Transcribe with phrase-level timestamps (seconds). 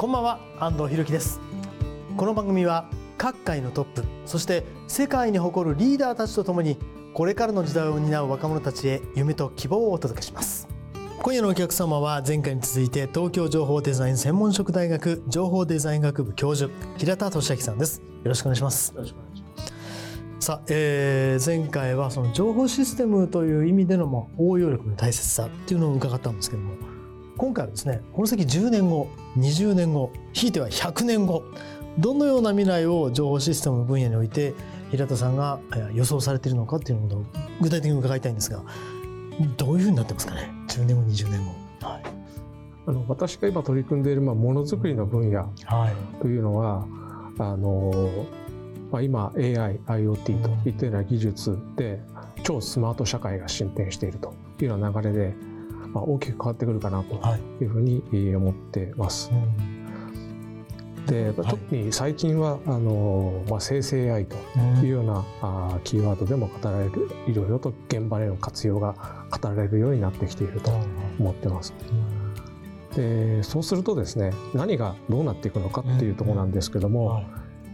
[0.00, 1.42] こんばんは安藤博樹です。
[2.16, 6.78] この番組は各界のトップそして世界に誇るリーダーたちとともに
[7.12, 10.66] これからの時代を担う若者たちへ夢と希望をお届けします。
[11.20, 18.00] 今夜のお客様は前回に続いて東京情報デザイン専門職大学情報デザイン学部教授平田俊明さんです。
[18.00, 18.94] よろしくお願いします。
[20.38, 26.89] さあ、えー、前回はその情報システムという意味でのまあ応用力の大切さっていうのを伺ったんですけども
[27.40, 31.42] 今回はですねこの先10年後20年後ひいては100年後
[31.96, 34.52] どのような未来を情報システムの分野において
[34.90, 35.58] 平田さんが
[35.94, 37.24] 予想されているのかっていうのを
[37.62, 38.62] 具体的に伺いたいんですが
[39.56, 41.88] どういうふうになってますかね？10年後20年後。
[41.88, 42.02] はい。
[42.86, 45.50] あの私が今取り組んでいるまあものづくりの分野
[46.20, 46.86] というのは、はい、
[47.38, 48.26] あの
[48.92, 52.00] まあ、今 AI、IoT といったような技術で
[52.42, 55.34] 超スマート社会が進展しているというような流れで、
[55.92, 57.20] まあ、大きく変わってくるかなと
[57.60, 57.64] い。
[57.64, 58.02] うふうに
[58.34, 59.30] 思ってます。
[61.06, 64.36] で特に最近はあの、まあ、生成 AI と
[64.82, 68.94] いうような、あキーワードでも語られるいろいろと現場での活用が
[69.30, 70.70] 語られるようになってきていると
[71.18, 71.74] 思ってます。
[72.94, 77.24] でそうするとですね何がどうなっていくのかっていうところなんですけども、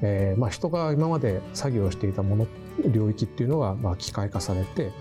[0.02, 2.46] えーまあ、人が今まで作業していたもの
[2.92, 4.92] 領域っていうのがまあ機械化されて、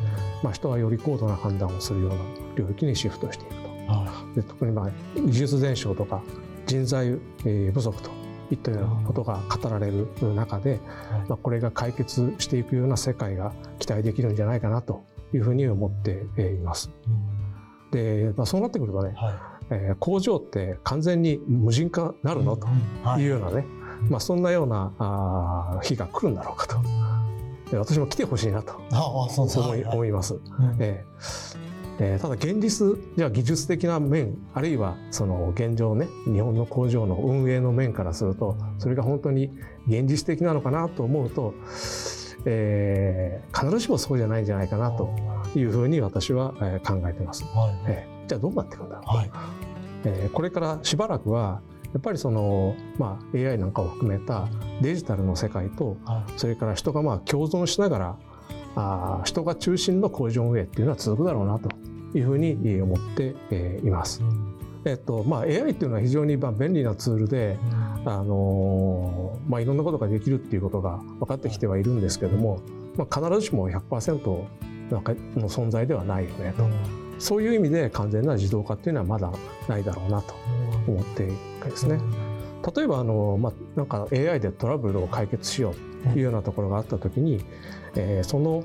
[0.42, 2.16] まあ、人はより高度な判断をするような
[2.56, 3.66] 領域にシフトしていくと。
[4.36, 6.24] で特にまあ技術伝承とか
[6.66, 7.18] 人材
[7.74, 8.10] 不足と
[8.52, 10.80] いったようなことが語られる中で、
[11.28, 16.90] まあ、これが解決していくような世界が期待できるんじゃないかなというふうに思っています。
[17.92, 19.34] で、まあ、そうなってくるとね、はい、
[19.70, 22.58] えー、工場って完全に無人化なるの？
[22.58, 22.68] と
[23.20, 23.66] いうようなね、
[24.10, 26.78] まあ、そんなようなあ日が来るんだろうかと。
[27.74, 28.80] 私も来てほしいなと。
[29.92, 30.40] 思います。
[30.80, 31.66] ええ。
[32.00, 39.50] ー、ただ現実じゃあ技術的な面あるいはその現状ね日本の工場の運営の面からするとそれが本当に
[39.88, 41.54] 現実的なのかなと思うと、
[42.46, 45.10] えー、必ずしもそうじゃないんじゃないかなと
[45.56, 46.54] いうふうに私は
[46.86, 47.44] 考えてます。
[47.46, 49.32] はい、えー、じゃあどうなっていくんだろう、はい、
[50.04, 51.62] えー、これからしばらくは
[51.96, 54.50] やっぱりその、まあ、AI なんかを含めた
[54.82, 58.18] デジタルの世界と、はい、それから人がまあ共存しながら
[58.76, 61.70] あ人が中心の工場運営っていうのは続くだろうなと
[62.14, 63.34] いうふうに思って
[63.86, 64.22] います。
[64.84, 67.58] えっとまあ、AI っていうのは非常に便利なツールで、
[68.04, 72.60] あのまあ、いろんなことができるっていうことが分かってきてはいるんですけども、
[72.98, 74.44] まあ、必ずしも100%
[74.92, 76.68] なんかの存在ではないよねと、
[77.20, 79.32] そういう意味で完全な自動化っていうのはまだ
[79.70, 80.36] ないだろうなと
[80.88, 82.00] 思っているですね。
[82.76, 87.44] 例えばあの、まあ、なんか AI でトラブルを解決しようというようなところがあった時に、
[87.96, 88.64] えー、その、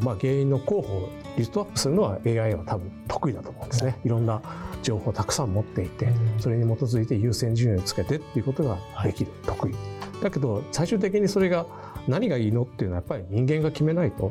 [0.00, 3.98] まあ、原因の候補をリストアップするのは AI は多分得意だと思うんですね。
[4.04, 4.42] いろんな
[4.82, 9.74] 情報をたくさん持っていてそれに基づいて優先順位をつけてっていうことができる、はい、得意。
[10.22, 11.66] だけど最終的にそれが
[12.06, 14.30] 何がいいのっていうのはやっぱり人間が決めないと、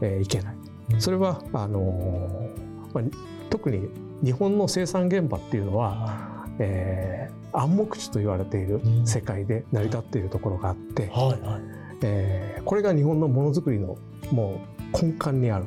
[0.00, 0.56] えー、いけない。
[0.98, 2.48] それはあの
[2.94, 3.04] まあ、
[3.50, 3.88] 特に
[4.24, 6.27] 日本の生産現場っていうのは、
[6.58, 11.62] えー、暗黙知と言われている世界で成り立っているところがあって、はいはい、
[12.02, 13.96] えー、これが日本のものづくりの
[14.32, 14.60] も
[14.92, 15.66] う根幹にある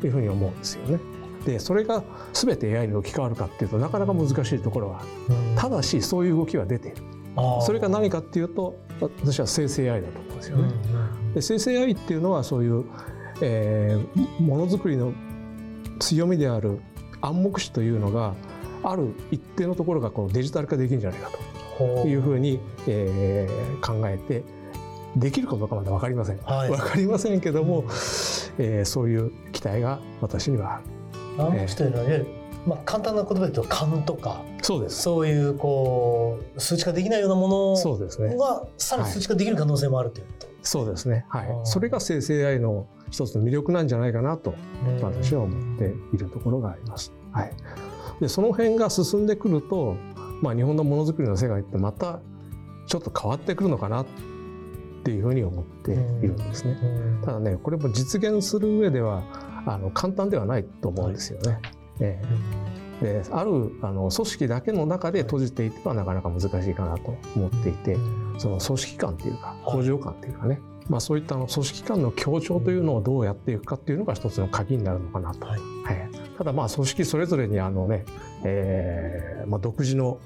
[0.00, 0.98] というふうに思うんですよね。
[1.44, 5.08] でそれが全て AI に置き換わるかっていうとなかなか難しいところはある、
[5.56, 6.98] ただしそういう動きは出ている。
[7.62, 10.72] それが何かっていうと私は生成 AI だと思うんですよね。
[11.34, 12.84] で生成 AI っていうのはそういう、
[13.40, 15.12] えー、ものづくりの
[15.98, 16.80] 強みである
[17.20, 18.34] 暗黙視というのが
[18.82, 21.30] ある一定のところがこうデジタル化できるんじゃないか
[21.78, 24.44] というふうに、えー、考えて
[25.16, 27.84] できるかどうかまだ分かりません、はい、分かりませんけども、
[28.58, 30.84] えー、そういう期待が私にはある。
[31.38, 32.04] 暗黙視というのは、
[32.66, 35.02] まあ、簡単な言葉で言うと勘とかそうです。
[35.02, 38.36] そういうこう数値化できないようなものそうですね。
[38.36, 41.24] がさらに数値化できる可能性もあるということ、そうですね。
[41.28, 41.46] はい。
[41.64, 44.54] それが生成 AI の一つの魅力なんじゃないかなと
[45.02, 47.12] 私は思っているところがあります。
[47.32, 47.52] はい、
[48.22, 49.96] でその辺が進んでくると、
[50.42, 52.20] まあ、日本のものづくりの世界ってまた
[52.86, 54.06] ちょっと変わってくるのかなっ
[55.02, 56.78] ていうふうに思っているんですね。
[56.80, 56.86] う
[57.18, 57.20] ん。
[57.24, 59.24] ただねこれも実現する上では
[59.66, 61.60] あの簡単ではないと思うんですよね。
[61.98, 62.22] え
[63.00, 63.22] え。
[63.22, 67.96] であるあの組織だけの中で閉じていてはなかなか難しいかなと思っていて
[68.38, 75.44] その組織感っていうか工場感っていうかね、まあ、そういったあの組織間の協調というのをどうやっていくかっていうのが一つの鍵になるのかなと。
[75.44, 75.60] はい。
[75.82, 78.04] はいただまあ組織それぞれにあのね、
[78.44, 80.18] えーまあ、独自の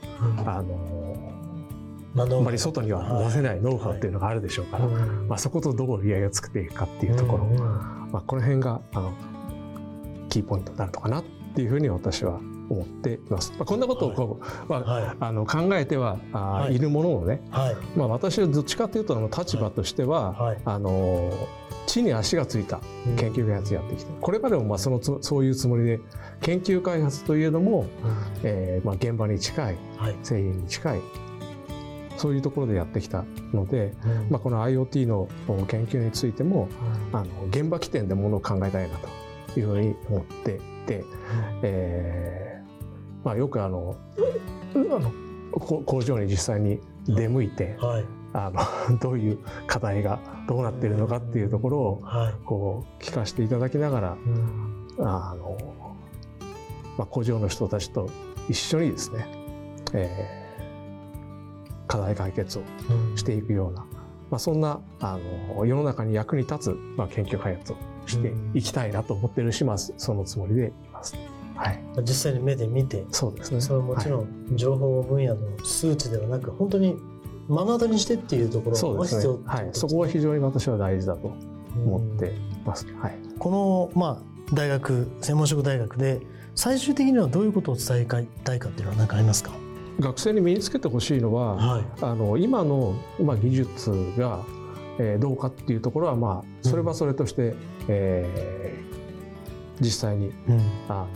[0.44, 1.32] あの
[2.14, 9.12] まああんまり外には出せないノウハウっていうのがあるでしょうから、まあ、そことどう折り合いをつけていくかっていうところ、まあ、この辺があの
[10.30, 11.24] キーポイントになるのかなっ
[11.54, 13.52] ていうふうに私は思っています。
[13.56, 15.16] まあ、こんなことをこう、まあはい。
[15.20, 16.76] あの考えては、はい。
[16.76, 17.76] い、るもののね、はい。
[17.96, 20.58] まあ、私はどっちかというとあの立場としては、はい。
[20.64, 21.32] あの
[21.86, 22.80] 地に足がついた
[23.16, 26.00] 研究開発やってきて、これまでもまあそのつそういうつもりで
[26.40, 27.86] 研究開発といえども、
[28.42, 30.16] えーまあ、現場に近いはい。
[30.22, 31.00] 製品に近い
[32.16, 33.94] そういうところでやってきたので、
[34.30, 35.28] まあ、この IoT の
[35.68, 36.68] 研究についても
[37.12, 38.96] あの現場起点でものを考えたいな
[39.54, 40.60] というふうに思って、
[41.62, 43.96] えーまあ、よくあの
[44.74, 45.12] あの
[45.52, 48.04] こ工場に実際に出向いてはい。
[48.32, 48.50] あ
[48.90, 52.34] の どういう課題がどうなっているのかっていうところをはい。
[52.44, 54.16] こう聞かせていただきながら
[54.98, 55.56] あの、
[56.98, 58.10] まあ、工場の人たちと
[58.48, 59.26] 一緒にですね、
[59.92, 60.46] えー
[61.86, 62.62] 課題解決を
[63.14, 63.80] していくような、
[64.30, 65.18] まあ、そんなあ
[65.56, 71.16] の世の中に役に立つ、まあ、研究開発をしていきたいなと思ってるし、まあ、そのつもりでいます。
[71.54, 73.60] はい、実際に目で見てそうですね。
[73.60, 76.96] それはもちろはいん情報分野の数値ではなく本当に
[77.48, 79.42] 目の当たりにしてっていうところが必要ね。
[79.46, 81.32] はい、そこは非常に私は大事だと
[81.74, 82.86] 思ってます。
[83.00, 83.18] はい。
[83.38, 86.20] この、まあ、大学専門職大学で
[86.54, 89.52] 最終的にはどういうことを伝えたいかっていうのは何かありますか？
[89.98, 94.44] 学生に身につけてほしいのは、はいあの今の、まあ、技術が、
[94.98, 97.54] えーどうかっていうところは、まあ、それはそれとして、
[97.88, 98.86] えー
[99.78, 100.60] 実際にうん。
[100.88, 101.06] あ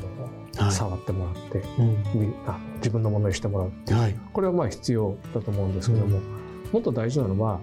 [0.58, 0.72] の、はい。
[0.72, 1.88] 触ってもらってうん。
[2.20, 4.16] みあの自分のものにしてもらうっていうはい。
[4.34, 6.24] これはまあ必要だと思うんですけども、うん。
[6.72, 7.60] もっと大事なのは、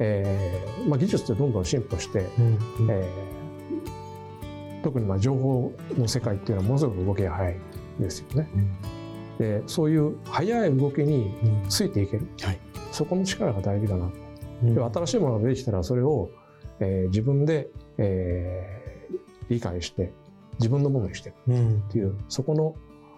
[0.00, 2.58] えーまあ、技術ってどんどん進歩して、うん。
[2.90, 7.56] えー特にまあ情報の世界っていうのはものすごく動きが早い
[7.98, 8.48] ですよね。
[9.38, 11.68] でそういう早い動きにうん。
[11.68, 12.58] ついていける、はい。
[12.92, 14.25] そこの力が大事だなうんで
[14.62, 16.30] 新しいものができたらそれを、
[16.80, 17.68] えー自分で、
[17.98, 18.86] えー
[19.48, 20.12] 理解して
[20.58, 21.78] 自分のものにしていくうん。
[21.88, 22.74] っていうそこの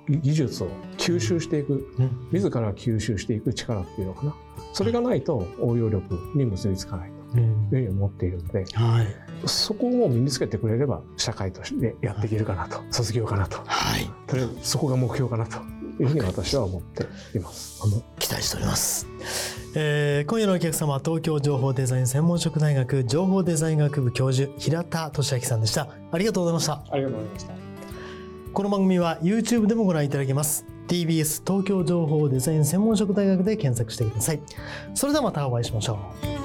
[0.08, 1.88] 技技術を吸収していく。
[1.99, 2.29] うん。
[2.32, 4.35] 自ら吸収していく力っていうのかな。
[4.73, 7.40] それがないと応用力に結びつかないとうん。
[7.40, 9.06] いうふうに思っているのではい。
[9.46, 13.58] そこを身につけてくれれば社会としてやっていけるかなと卒業かなと。
[13.64, 14.11] はい。
[14.26, 15.58] とりあえずそこが目標かなと
[16.02, 17.05] いうふうに私は思って
[17.37, 17.82] います。
[18.19, 19.06] 期待しております、
[19.75, 25.88] えー今夜のお客様は東京情報デザイン専門職大学情報デザイン学部教授平田俊明さんでした。
[26.11, 26.82] ありがとうございました。
[26.91, 27.53] ありがとうございました。
[28.53, 30.65] この番組は YouTube でもご覧いただけます。
[30.88, 34.40] TBS 東京情報デザイン専門職大学で検索してください。
[34.95, 36.38] それではまたお会いしましょう。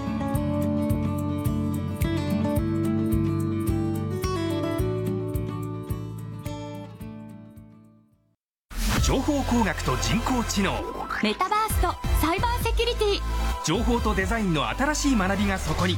[9.01, 10.71] 情報工学と人工知能
[11.23, 13.21] メタバースとサイバーセキュリティ。
[13.65, 15.95] 情報とデザインの新しい学びがそこに。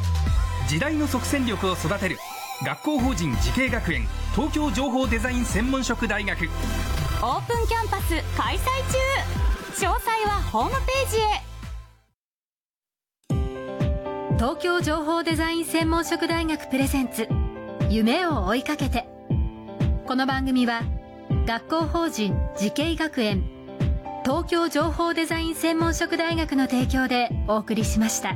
[0.68, 2.20] 時代の即戦力を育てる。
[2.64, 4.06] 学校法人慈恵学園。
[4.36, 6.48] 東京情報デザイン専門職大学。
[7.24, 8.60] オープンキャンパス開催
[9.80, 9.88] 中。
[9.88, 11.42] 詳細はホームページへ。
[14.38, 17.28] 東京情報デザイン専門職大学プレゼンツ。
[17.90, 19.08] 夢を追いかけて。
[20.06, 20.84] この番組は
[21.48, 23.55] 学校法人慈恵学園
[24.26, 28.36] 東京情報デザイン専門職大学の提供でお送りしました。